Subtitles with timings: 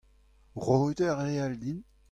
[0.63, 1.79] Roit ar re all din.